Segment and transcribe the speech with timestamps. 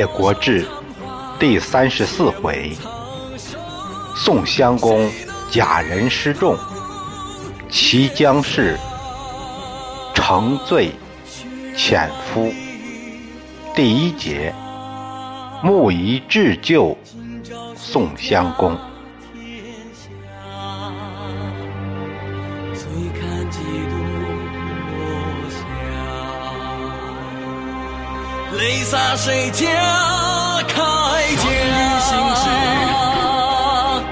[0.00, 0.66] 列国志
[1.38, 2.74] 第三十四回：
[4.16, 5.10] 宋襄公
[5.50, 6.56] 假人失众，
[7.68, 8.78] 齐姜氏
[10.14, 10.92] 成罪
[11.76, 12.50] 潜夫。
[13.74, 14.54] 第一节：
[15.62, 16.96] 木仪至救
[17.76, 18.74] 宋襄公。
[28.90, 29.68] 洒谁家
[30.66, 30.74] 铠
[31.36, 31.46] 甲？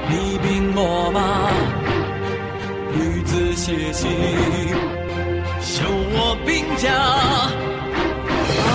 [0.08, 1.50] 厉兵我马，
[2.94, 4.08] 女子写信，
[5.60, 6.92] 修我兵家。
[8.68, 8.70] 啊，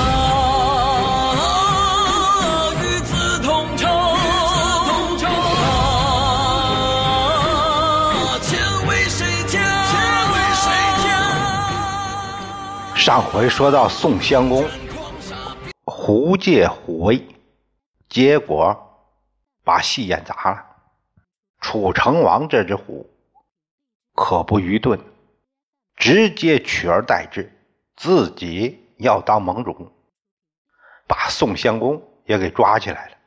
[2.81, 3.87] 与子同仇，
[5.23, 5.25] 啊，
[8.41, 9.55] 千为谁家？
[9.87, 9.93] 千
[10.33, 10.67] 为谁
[11.05, 11.07] 家？
[12.93, 14.65] 上回说到宋襄公。
[16.33, 17.27] 狐借虎威，
[18.09, 19.05] 结果
[19.63, 20.65] 把戏演砸了。
[21.61, 23.07] 楚成王这只虎
[24.15, 24.99] 可不愚钝，
[25.95, 27.55] 直接取而代之，
[27.95, 29.91] 自己要当盟主，
[31.07, 33.17] 把宋襄公也给抓起来了。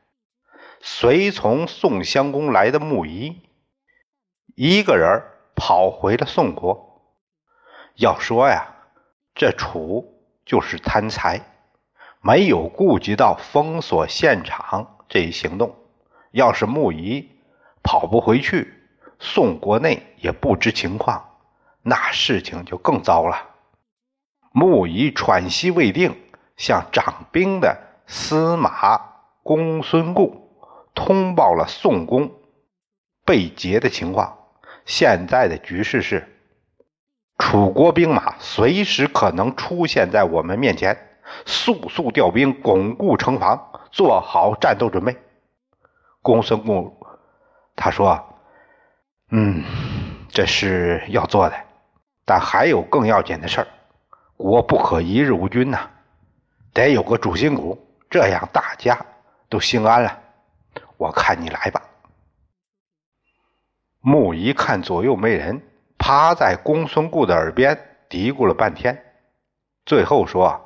[0.81, 3.41] 随从宋襄公来的穆仪，
[4.57, 5.23] 一个人
[5.55, 7.05] 跑回了宋国。
[7.95, 8.75] 要说呀，
[9.33, 10.13] 这楚
[10.45, 11.53] 就是贪财。
[12.27, 15.77] 没有顾及到封锁现场这一行动，
[16.33, 17.31] 要是穆仪
[17.85, 18.75] 跑不回去，
[19.21, 21.25] 宋国内也不知情况，
[21.83, 23.51] 那事情就更糟了。
[24.51, 26.17] 穆仪喘息未定，
[26.57, 27.79] 向掌兵的
[28.09, 29.01] 司马
[29.45, 30.51] 公孙固
[30.97, 32.33] 通报了宋公
[33.25, 34.37] 被劫的情况。
[34.85, 36.27] 现在的局势是，
[37.39, 41.06] 楚国兵马随时可能出现在我们面前。
[41.45, 45.17] 速速调兵，巩固城防，做好战斗准备。
[46.23, 47.07] 公孙固
[47.75, 48.21] 他说
[49.31, 49.63] ：“嗯，
[50.29, 51.57] 这是要做的，
[52.25, 53.67] 但还有更要紧的事儿。
[54.37, 55.89] 国不可一日无君呐，
[56.73, 57.79] 得有个主心骨，
[58.11, 58.99] 这样大家
[59.49, 60.19] 都心安了。
[60.97, 61.83] 我看你来吧。”
[64.01, 65.61] 木一看左右没人，
[65.99, 69.01] 趴在公孙固的耳边嘀咕了半天，
[69.85, 70.63] 最后说。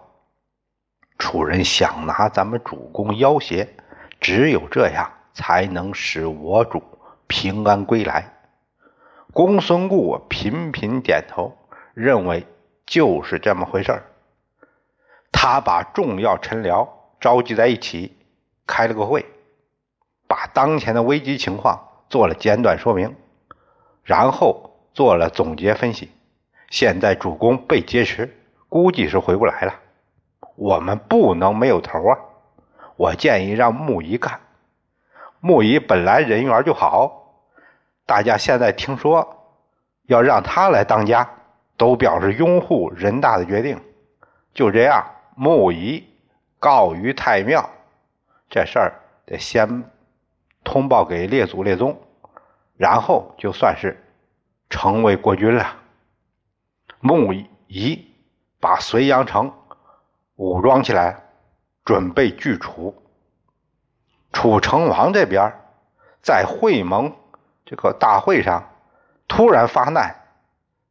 [1.20, 3.68] 楚人想拿咱们主公要挟，
[4.20, 6.82] 只有这样才能使我主
[7.28, 8.32] 平安归来。
[9.32, 11.56] 公孙固频频点头，
[11.94, 12.46] 认为
[12.86, 14.02] 就是这么回事
[15.30, 16.88] 他把重要臣僚
[17.20, 18.16] 召集在一起，
[18.66, 19.24] 开了个会，
[20.26, 21.78] 把当前的危机情况
[22.08, 23.14] 做了简短说明，
[24.02, 26.10] 然后做了总结分析。
[26.70, 28.34] 现在主公被劫持，
[28.68, 29.74] 估计是回不来了。
[30.60, 32.18] 我们不能没有头啊！
[32.96, 34.40] 我建议让穆仪干。
[35.40, 37.32] 穆仪本来人缘就好，
[38.04, 39.46] 大家现在听说
[40.02, 41.26] 要让他来当家，
[41.78, 43.80] 都表示拥护人大的决定。
[44.52, 45.02] 就这样，
[45.34, 46.06] 穆仪
[46.58, 47.70] 告于太庙，
[48.50, 48.92] 这事儿
[49.24, 49.82] 得先
[50.62, 51.98] 通报给列祖列宗，
[52.76, 53.96] 然后就算是
[54.68, 55.74] 成为国君了。
[57.00, 57.32] 穆
[57.66, 58.06] 仪
[58.60, 59.50] 把隋阳城。
[60.40, 61.24] 武装起来，
[61.84, 63.02] 准备拒楚。
[64.32, 65.52] 楚成王这边
[66.22, 67.14] 在会盟
[67.66, 68.70] 这个大会上
[69.28, 70.16] 突然发难，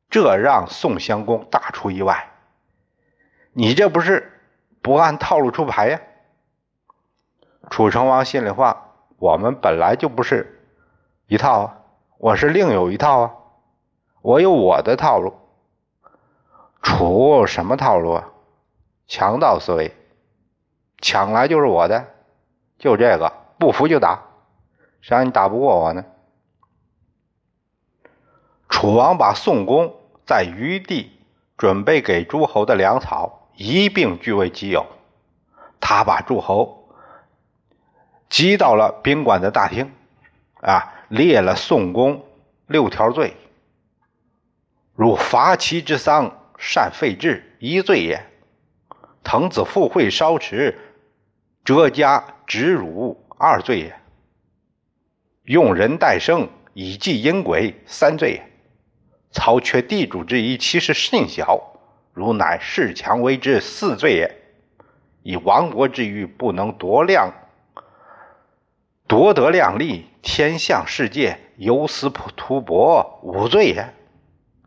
[0.08, 2.30] 这让宋襄公大出意外。
[3.52, 4.40] 你这不是
[4.84, 6.00] 不按套路出牌呀？
[7.72, 10.64] 楚成王心里话：我们本来就不是
[11.26, 11.78] 一套啊，
[12.20, 13.34] 我是另有一套啊，
[14.22, 15.34] 我有我的套路。
[16.84, 18.30] 楚什么套路啊？
[19.10, 19.92] 强盗思维，
[21.02, 22.06] 抢来就是我的，
[22.78, 24.22] 就这个，不服就打，
[25.02, 26.06] 谁让你打不过我呢？
[28.70, 29.96] 楚王把宋公
[30.28, 31.12] 在余地
[31.58, 34.86] 准备给诸侯的粮草一并据为己有，
[35.82, 36.88] 他把诸侯
[38.30, 39.92] 集到了宾馆的大厅，
[40.62, 42.24] 啊，列了宋公
[42.68, 43.36] 六条罪，
[44.94, 48.29] 如伐齐之丧，擅废制，一罪也。
[49.32, 50.76] 滕子赴会烧池，
[51.64, 53.92] 折家直辱二罪也；
[55.44, 58.52] 用人代生以祭阴鬼三罪也。
[59.30, 61.62] 曹缺地主之谊，其实甚小，
[62.12, 64.28] 如乃恃强为之四罪也；
[65.22, 67.32] 以亡国之欲，不能夺量
[69.06, 73.94] 夺得量力，天象世界，有死图博五罪也。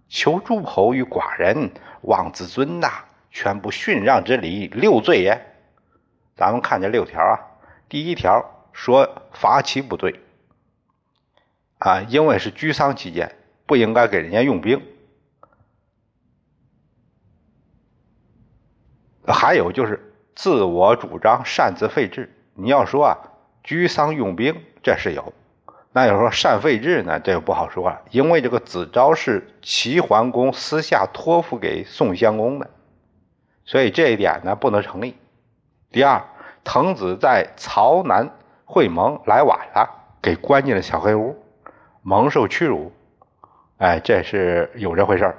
[0.09, 1.73] 求诸侯与寡人，
[2.03, 3.05] 妄自尊大。
[3.33, 5.41] 全部逊让之礼，六罪也。
[6.37, 7.35] 咱们看这六条啊，
[7.89, 10.21] 第一条说伐齐不对
[11.79, 13.35] 啊，因为是居丧期间，
[13.67, 14.81] 不应该给人家用兵。
[19.27, 22.35] 还有就是自我主张擅自废制。
[22.55, 23.17] 你要说啊，
[23.63, 25.33] 居丧用兵，这是有。
[25.93, 32.71] 那要说擅废制呢，这就不好说了，因为这个子昭是齐桓公私下托付给宋襄公的，
[33.65, 35.17] 所以这一点呢不能成立。
[35.91, 36.23] 第二，
[36.65, 38.31] 滕子在曹南
[38.65, 39.89] 会盟来晚了，
[40.21, 41.37] 给关进了小黑屋，
[42.03, 42.93] 蒙受屈辱，
[43.79, 45.39] 哎，这是有这回事儿。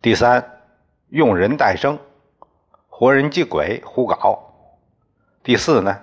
[0.00, 0.62] 第三，
[1.08, 1.98] 用人代生，
[2.88, 4.38] 活人祭鬼，胡搞。
[5.42, 5.98] 第四呢，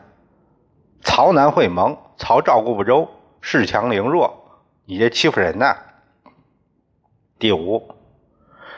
[1.01, 1.97] 曹南会盟。
[2.17, 3.09] 曹照顾不周，
[3.41, 4.33] 恃强凌弱，
[4.85, 5.75] 你这欺负人呢？
[7.37, 7.93] 第五，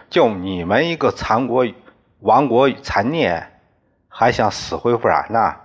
[0.09, 1.65] 就你们一个残国
[2.19, 3.47] 亡国残孽，
[4.07, 5.55] 还想死灰复燃呢？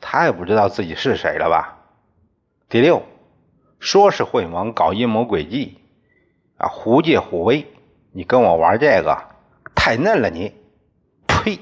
[0.00, 1.78] 太不知道自己是谁了吧？
[2.68, 3.02] 第六，
[3.78, 5.78] 说是会盟搞阴谋诡计，
[6.56, 7.66] 啊，狐借虎威，
[8.12, 9.18] 你跟我玩这个，
[9.74, 10.54] 太嫩了你！
[11.26, 11.58] 呸！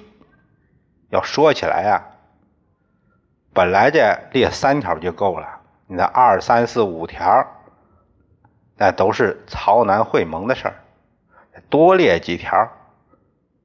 [1.08, 2.05] 要说起来啊。
[3.55, 7.44] 本来这列三条就够了，你的二三四五条，
[8.76, 10.75] 那都是曹南会盟的事儿，
[11.68, 12.68] 多列几条，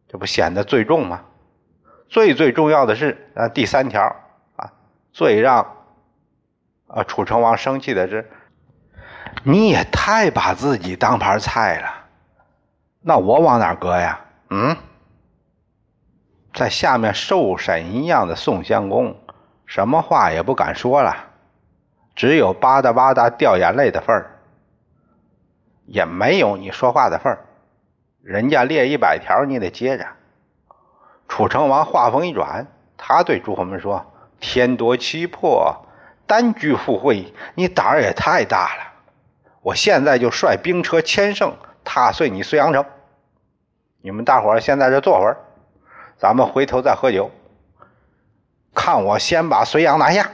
[0.07, 1.21] 这不显得最重吗？
[2.09, 4.01] 最最重要的是啊，第三条
[4.55, 4.71] 啊，
[5.11, 5.65] 最让
[6.87, 8.29] 啊楚成王生气的是，
[9.43, 11.91] 你也太把自己当盘菜了，
[13.01, 14.19] 那我往哪搁呀？
[14.49, 14.77] 嗯，
[16.53, 19.15] 在下面受审一样的宋襄公。
[19.65, 21.15] 什么话也不敢说了，
[22.13, 24.39] 只有吧嗒吧嗒掉眼泪的份儿，
[25.87, 27.39] 也没有你说话的份儿。
[28.23, 30.07] 人家列一百条，你得接着。
[31.27, 32.65] 楚成王话锋一转，
[32.95, 35.85] 他对诸侯们说：“天夺其魄，
[36.25, 38.93] 单据赴会，你胆儿也太大了！
[39.61, 41.53] 我现在就率兵车千乘，
[41.83, 42.85] 踏碎你睢阳城。
[44.01, 45.35] 你们大伙儿先在这坐会儿，
[46.17, 47.29] 咱们回头再喝酒。”
[48.73, 50.31] 看我先把睢阳拿下！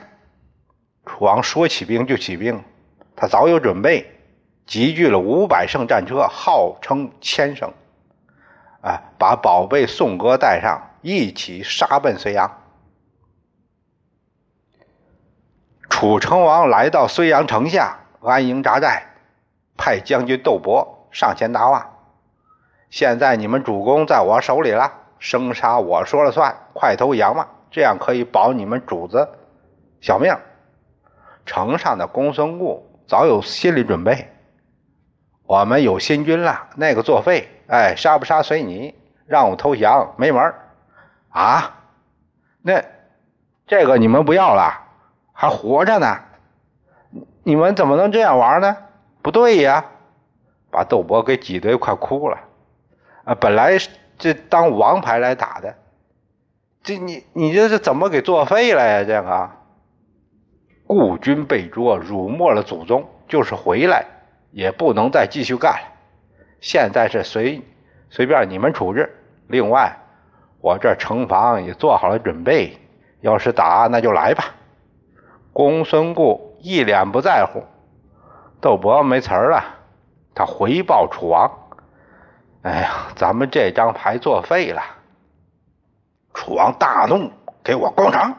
[1.07, 2.63] 楚王说起兵就起兵，
[3.15, 4.18] 他早有准备，
[4.69, 7.73] 集聚了五百乘战车，号称千乘，
[8.81, 12.55] 啊，把宝贝宋哥带上，一起杀奔睢阳。
[15.89, 19.07] 楚成王来到睢阳城下，安营扎寨，
[19.75, 21.89] 派将军窦伯上前答话
[22.91, 29.27] ：“现在你们主公在我手里了，生杀我说了算，快投降吧！”这样可以保你们主子
[29.99, 30.31] 小命。
[31.47, 34.31] 城上的公孙固早有心理准备，
[35.49, 38.93] 我们有新军了，那个作废，哎，杀不杀随你，
[39.25, 40.53] 让我投降没门
[41.29, 41.75] 啊！
[42.61, 42.83] 那
[43.65, 44.79] 这个你们不要了，
[45.33, 46.19] 还活着呢，
[47.41, 48.77] 你们怎么能这样玩呢？
[49.23, 49.85] 不对呀，
[50.69, 52.37] 把窦伯给挤得快哭了。
[53.23, 53.75] 啊，本来
[54.19, 55.73] 这当王牌来打的。
[56.83, 59.03] 这你你这是怎么给作废了呀？
[59.03, 59.49] 这个
[60.85, 64.05] 故军被捉，辱没了祖宗，就是回来
[64.51, 65.87] 也不能再继续干了。
[66.61, 67.61] 现在是随
[68.09, 69.15] 随便你们处置。
[69.47, 69.95] 另外，
[70.61, 72.77] 我这城防也做好了准备，
[73.21, 74.45] 要是打那就来吧。
[75.53, 77.63] 公孙固一脸不在乎，
[78.61, 79.63] 窦伯没词儿了，
[80.35, 81.51] 他回报楚王
[82.63, 84.81] ：“哎呀，咱们这张牌作废了。”
[86.33, 87.31] 楚王大怒，
[87.63, 88.33] 给我攻城！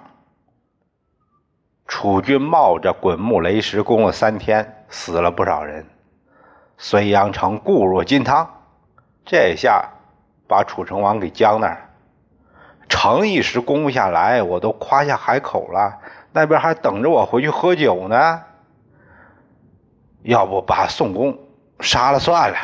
[1.87, 5.85] 楚军冒着滚木雷石攻了三天，死了不少人。
[6.81, 8.49] 睢阳城固若金汤，
[9.27, 9.91] 这下
[10.49, 11.91] 把楚成王给僵那儿。
[12.89, 15.99] 城一时攻不下来，我都夸下海口了，
[16.33, 18.43] 那边还等着我回去喝酒呢。
[20.23, 21.39] 要不把宋公
[21.81, 22.57] 杀了算了。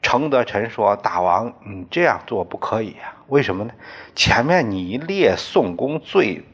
[0.00, 3.16] 程德臣说：“大王，你这样做不可以啊？
[3.26, 3.72] 为什么呢？
[4.14, 6.44] 前面你列宋公罪，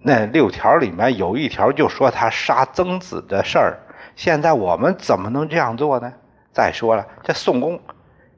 [0.00, 3.78] 那六条里面有一条就说他杀曾子的事儿。
[4.16, 6.12] 现在我们怎么能这样做呢？
[6.52, 7.80] 再说了，这宋公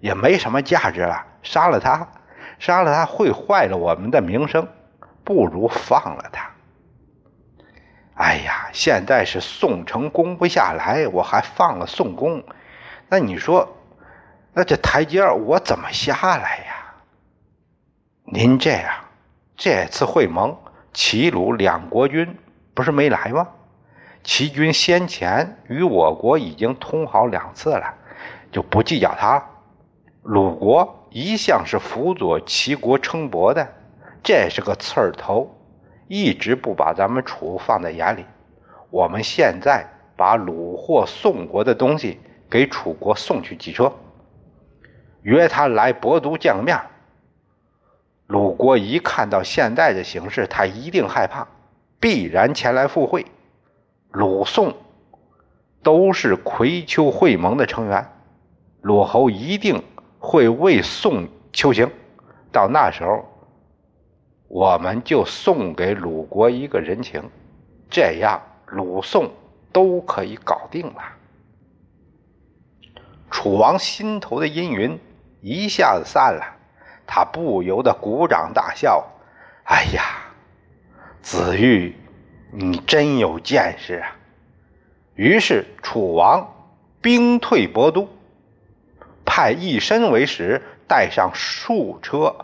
[0.00, 2.08] 也没什么价值了，杀了他，
[2.58, 4.68] 杀了他会坏了我们的名声，
[5.24, 6.48] 不如放了他。
[8.14, 12.42] 哎呀，现在是宋城攻不下来，我还放了宋公，
[13.08, 13.68] 那你说？”
[14.56, 16.94] 那这台阶我怎么下来呀？
[18.22, 18.94] 您这样，
[19.56, 20.56] 这次会盟，
[20.92, 22.38] 齐鲁两国军
[22.72, 23.48] 不是没来吗？
[24.24, 27.94] 齐军先前与我国已经通好两次了，
[28.50, 29.44] 就不计较他了。
[30.22, 33.68] 鲁国一向是辅佐齐国称伯的，
[34.22, 35.54] 这是个刺儿头，
[36.08, 38.24] 一直不把咱们楚放在眼里。
[38.88, 43.92] 我们现在把鲁或宋国的东西给楚国送去几车，
[45.20, 46.80] 约他来博都见面。
[48.26, 51.46] 鲁国一看到现在的形势，他一定害怕，
[52.00, 53.26] 必然前来赴会。
[54.14, 54.72] 鲁宋
[55.82, 58.12] 都是葵丘会盟的成员，
[58.80, 59.82] 鲁侯一定
[60.20, 61.90] 会为宋求情。
[62.52, 63.24] 到那时候，
[64.46, 67.28] 我们就送给鲁国一个人情，
[67.90, 69.32] 这样鲁宋
[69.72, 71.02] 都可以搞定了。
[73.32, 74.96] 楚王心头的阴云
[75.40, 76.56] 一下子散了。
[77.04, 79.04] 他不由得鼓掌大笑
[79.66, 80.04] ：“哎呀，
[81.20, 81.96] 子玉，
[82.56, 84.16] 你真有见识啊！”
[85.16, 86.54] 于是楚王
[87.00, 88.08] 兵退博都，
[89.24, 92.36] 派一身为使，带上数车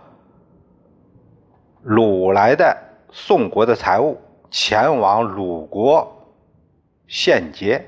[1.84, 2.76] 掳来的
[3.10, 6.26] 宋国的财物，前往鲁国
[7.06, 7.86] 献捷。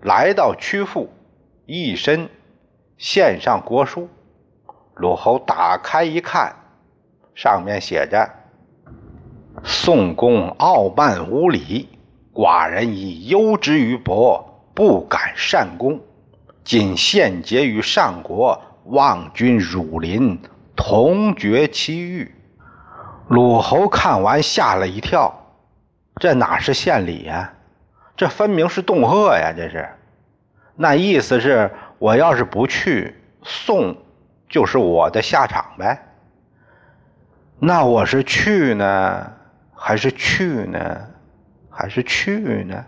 [0.00, 1.08] 来到曲阜，
[1.66, 2.28] 一身
[2.98, 4.08] 献上国书。
[4.94, 6.54] 鲁侯打开一看，
[7.34, 8.28] 上面写着
[9.64, 11.88] ：“宋公傲慢无礼，
[12.34, 15.98] 寡人以忧之于伯，不敢善攻。
[16.62, 20.38] 今献捷于上国，望君汝临，
[20.76, 22.34] 同绝其欲。”
[23.28, 25.34] 鲁侯看完吓了一跳，
[26.16, 27.54] 这哪是献礼呀？
[28.16, 29.52] 这分明是恫吓呀！
[29.56, 29.88] 这是，
[30.76, 33.96] 那意思是我要是不去，宋。
[34.46, 35.98] 就是我的下场呗。
[37.58, 39.32] 那我是去呢，
[39.86, 41.10] 还是去呢，
[41.68, 42.86] 还是去呢？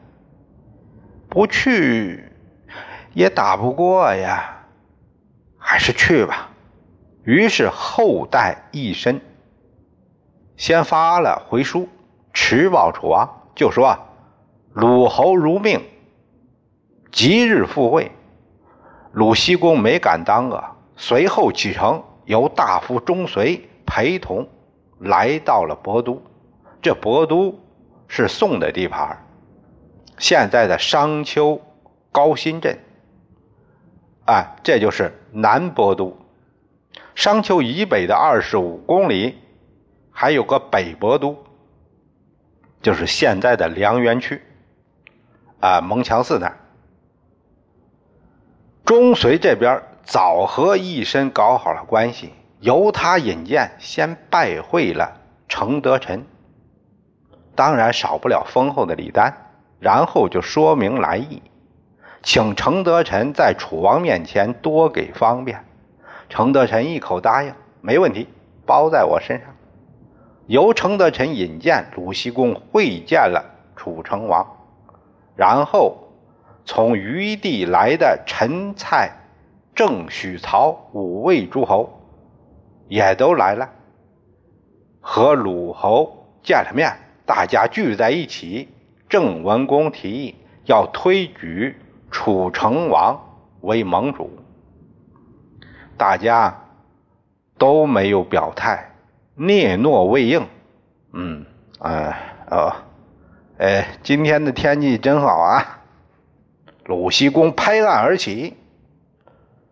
[1.28, 2.32] 不去
[3.12, 4.64] 也打不过呀，
[5.58, 6.48] 还是去吧。
[7.22, 9.20] 于是后代一身，
[10.56, 11.86] 先发了回书，
[12.32, 13.98] 持报楚王，就说
[14.72, 15.82] 鲁侯如命，
[17.12, 18.10] 即日赴会。
[19.12, 20.76] 鲁僖公没敢当啊。
[20.96, 24.48] 随后启程，由大夫钟随陪同，
[24.98, 26.22] 来到了博都。
[26.86, 27.52] 这博都
[28.06, 29.26] 是宋的地盘，
[30.18, 31.60] 现在的商丘
[32.12, 32.78] 高新镇。
[34.24, 36.16] 啊，这就是南博都。
[37.16, 39.36] 商丘以北的二十五公里，
[40.12, 41.36] 还有个北博都，
[42.80, 44.40] 就是现在的梁园区。
[45.58, 46.56] 啊，蒙强寺那儿。
[48.84, 49.82] 钟随这边。
[50.04, 56.24] 早和义申搞好了关系，由他引荐，先拜会了程德臣，
[57.56, 59.34] 当然少不了丰厚的礼单，
[59.80, 61.42] 然后就说明来意，
[62.22, 65.64] 请程德臣在楚王面前多给方便。
[66.28, 68.28] 程德臣一口答应，没问题，
[68.64, 69.48] 包在我身上。
[70.46, 73.44] 由程德臣引荐鲁僖公会见了
[73.74, 74.46] 楚成王，
[75.34, 75.96] 然后
[76.64, 79.10] 从余地来的陈蔡。
[79.74, 82.00] 郑、许、曹五位诸侯
[82.88, 83.68] 也都来了，
[85.02, 86.90] 和鲁侯见了面，
[87.26, 88.68] 大家聚在一起。
[89.08, 91.76] 郑文公提议要推举
[92.10, 93.20] 楚成王
[93.60, 94.30] 为盟主，
[95.96, 96.62] 大家
[97.56, 98.90] 都没有表态，
[99.36, 100.44] 聂诺未应。
[101.12, 101.46] 嗯，
[101.78, 102.18] 啊，
[102.50, 102.72] 哦，
[103.58, 105.82] 哎，今天的天气真好啊！
[106.84, 108.54] 鲁僖公拍案而起。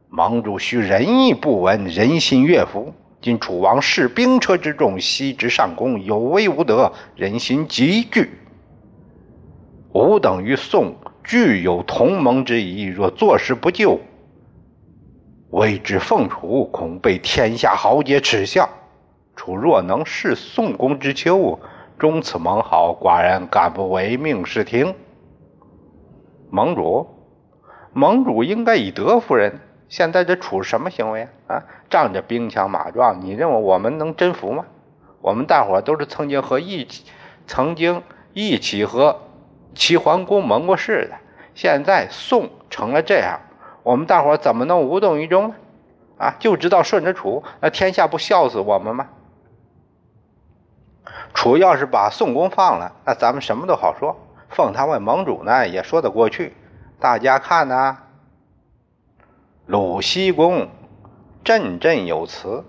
[0.08, 2.94] 盟主需仁义不闻，人心悦服。
[3.24, 8.32] 今楚王视兵车之众，西至上攻，有威无德，人心极惧。
[9.94, 13.98] 吾等与宋具有同盟之谊，若坐视不救，
[15.48, 18.68] 为之奉楚，恐被天下豪杰耻笑。
[19.34, 21.58] 楚若能弑宋公之秋，
[21.98, 24.94] 终此盟好，寡人敢不唯命是听？
[26.50, 27.06] 盟主，
[27.94, 29.60] 盟主应该以德服人。
[29.88, 31.56] 现在这楚什么行为啊？
[31.56, 34.64] 啊，仗着兵强马壮，你认为我们能征服吗？
[35.20, 37.04] 我们大伙都是曾经和一起，
[37.46, 39.20] 曾经一起和
[39.74, 41.16] 齐桓公盟过誓的。
[41.54, 43.40] 现在宋成了这样，
[43.82, 45.54] 我们大伙怎么能无动于衷呢？
[46.18, 49.08] 啊，就知道顺着楚，那天下不笑死我们吗？
[51.34, 54.16] 楚要是把宋公放了，那咱们什么都好说，
[54.48, 56.54] 奉他为盟主呢，也说得过去。
[56.98, 57.98] 大家看呢？
[59.66, 60.68] 鲁僖公
[61.42, 62.64] 振振有词，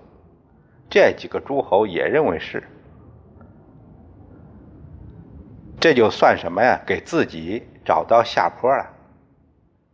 [0.88, 2.62] 这几个诸侯也认为是，
[5.78, 6.80] 这就算什么呀？
[6.86, 8.86] 给自己找到下坡了。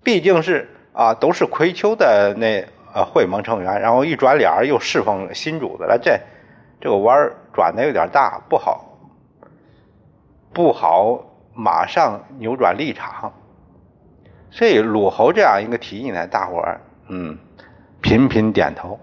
[0.04, 6.20] 毕竟是啊，都是葵丘的那呃会盟成员，然后一转脸又侍奉新主子了，这
[6.80, 8.96] 这个弯转的有点大，不好
[10.52, 13.32] 不好马上扭转立场。
[14.50, 17.38] 所以鲁侯这样一个提议呢，大伙儿嗯
[18.00, 18.98] 频频点头。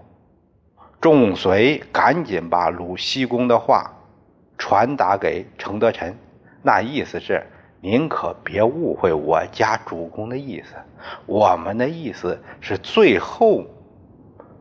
[1.02, 3.92] 众随赶紧把鲁西公的话
[4.58, 6.18] 传达给程德臣，
[6.62, 7.46] 那意思是。
[7.82, 10.76] 您可别误会我家主公的意思，
[11.26, 13.64] 我们的意思是最后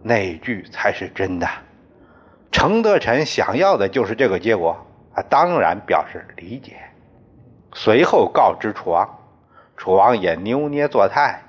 [0.05, 1.49] 那句才是真的。
[2.53, 6.77] 程德臣想要的就是这个结果，他当然表示理解。
[7.75, 9.19] 随后告知楚王，
[9.77, 11.43] 楚王也扭捏作态：“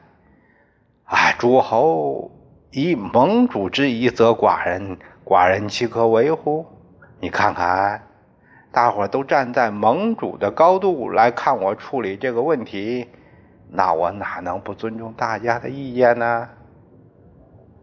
[1.09, 2.29] 啊，诸侯
[2.69, 6.67] 以盟主之谊，则寡人，寡人岂可为乎？
[7.19, 8.03] 你看看。”
[8.71, 13.07] 大伙都站在盟主的高度来看我处理这个问题，
[13.71, 16.47] 那我哪能不尊重大家的意见呢？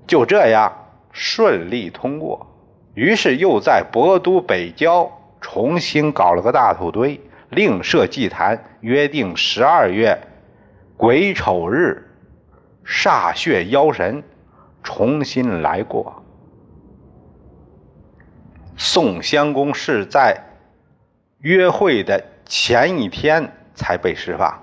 [0.06, 0.72] 就这样
[1.10, 2.46] 顺利通过，
[2.94, 10.16] 于是又在博都北郊重新搞了个大土堆，另设祭坛，约定十二月
[10.96, 12.05] 癸丑日
[12.86, 14.22] 歃血妖神
[14.82, 16.22] 重新来过。
[18.76, 20.42] 宋襄公是在。
[21.40, 24.58] 约会的前一天才被释放，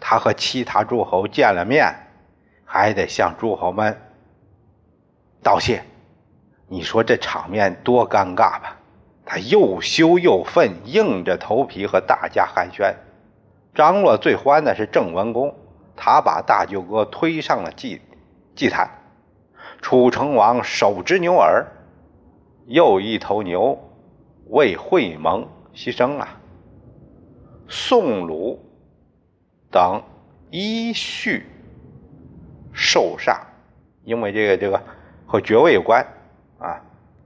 [0.00, 1.94] 他和其他诸侯见了面，
[2.64, 3.96] 还得向诸侯们
[5.40, 5.82] 道谢。
[6.66, 8.76] 你说这场面多尴尬吧？
[9.24, 12.92] 他又羞又愤，硬着头皮和大家寒暄。
[13.72, 15.54] 张罗最欢的是郑文公，
[16.02, 18.00] 他把大舅哥推上了祭
[18.56, 18.88] 祭坛。
[19.82, 21.66] 楚成王手执牛耳，
[22.66, 23.78] 又一头牛
[24.46, 25.46] 为会盟。
[25.72, 26.26] 牺牲了，
[27.68, 28.58] 宋鲁
[29.70, 30.02] 等
[30.50, 31.46] 依序
[32.72, 33.42] 受煞，
[34.02, 34.82] 因为这个这个
[35.26, 36.04] 和爵位有关
[36.58, 36.82] 啊。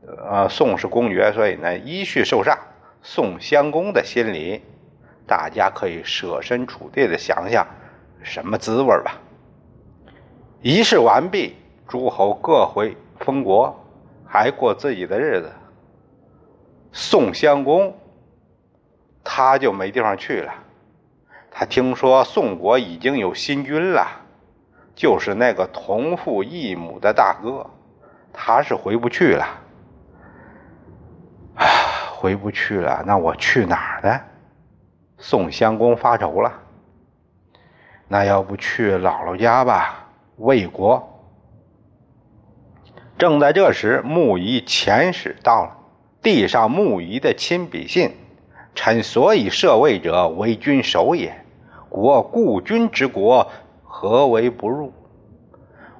[0.06, 2.58] 呃，宋是公爵，所以呢依序受煞。
[3.02, 4.60] 宋襄公的心里，
[5.26, 7.66] 大家可以设身处地的想想
[8.24, 9.20] 什么滋味吧。
[10.62, 11.54] 仪式完毕，
[11.86, 13.72] 诸侯各回封国，
[14.26, 15.52] 还过自己的日子。
[16.90, 17.96] 宋襄公。
[19.26, 20.52] 他就没地方去了。
[21.50, 24.06] 他听说宋国已经有新君了，
[24.94, 27.64] 就是那个同父异母的大哥，
[28.34, 29.46] 他是回不去了。
[31.54, 31.64] 啊，
[32.14, 34.20] 回不去了，那我去哪儿呢？
[35.16, 36.52] 宋襄公发愁了。
[38.08, 41.10] 那要不去姥姥家吧，魏国。
[43.16, 45.76] 正在这时，穆仪遣使到了，
[46.22, 48.12] 递上穆仪的亲笔信。
[48.74, 51.44] 臣所以设魏者，为君守也。
[51.88, 53.48] 国故君之国，
[53.84, 54.92] 何为不入？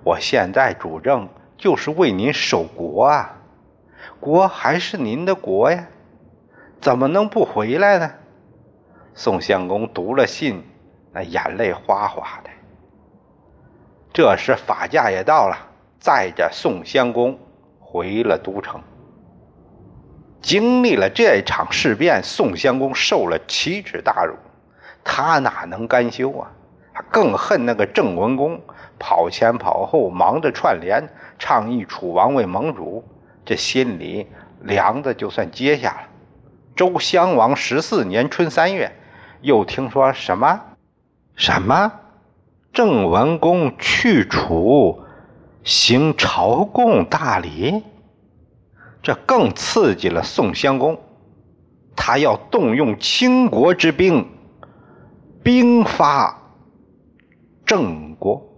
[0.02, 3.36] 我现在主政，就是为您守国啊！
[4.18, 5.86] 国还是您的国呀，
[6.80, 8.10] 怎么能不回来呢？
[9.14, 10.64] 宋襄公读了信，
[11.14, 12.50] 那眼泪哗哗的。
[14.12, 15.56] 这时法驾也到了，
[15.98, 17.38] 载着宋襄公
[17.78, 18.80] 回了都城。
[20.42, 24.34] 经历了这场事变，宋襄公受了奇耻大辱，
[25.02, 26.50] 他哪能甘休啊？
[26.92, 28.60] 他更恨那个郑文公，
[28.98, 33.02] 跑前跑后，忙着串联，倡议楚王为盟主，
[33.44, 34.28] 这心里
[34.60, 36.08] 凉的就算结下了。
[36.76, 38.92] 周襄王十四年春三月，
[39.40, 40.60] 又听说什么？
[41.36, 41.92] 什么？
[42.72, 45.00] 郑文公去楚，
[45.62, 47.82] 行朝贡大礼？
[49.02, 50.98] 这更刺激了宋襄公，
[51.94, 54.26] 他要动用倾国之兵，
[55.42, 56.36] 兵发
[57.64, 58.53] 郑国。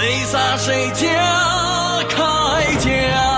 [0.00, 1.06] 泪洒谁家
[2.08, 3.29] 铠甲？